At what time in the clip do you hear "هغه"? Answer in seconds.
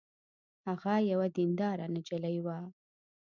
0.67-0.93